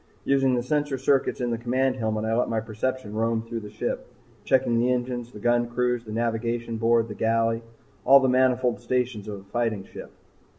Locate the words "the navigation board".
6.05-7.07